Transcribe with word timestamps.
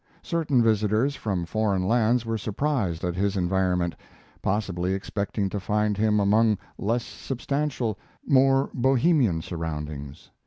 Certain 0.23 0.63
visitors 0.63 1.15
from 1.15 1.45
foreign 1.45 1.87
lands 1.87 2.25
were 2.25 2.35
surprised 2.35 3.03
at 3.03 3.13
his 3.13 3.37
environment, 3.37 3.93
possibly 4.41 4.95
expecting 4.95 5.47
to 5.47 5.59
find 5.59 5.95
him 5.95 6.19
among 6.19 6.57
less 6.79 7.05
substantial, 7.05 7.99
more 8.25 8.71
bohemian 8.73 9.43
surroundings. 9.43 10.31